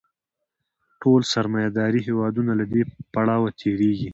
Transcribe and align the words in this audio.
ټول 1.01 1.21
سرمایه 1.33 1.69
داري 1.77 2.01
هېوادونه 2.07 2.51
له 2.59 2.65
دې 2.71 2.81
پړاو 3.13 3.55
تېرېږي 3.59 4.09